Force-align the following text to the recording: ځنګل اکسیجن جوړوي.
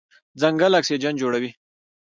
ځنګل 0.41 0.73
اکسیجن 0.79 1.13
جوړوي. 1.21 1.51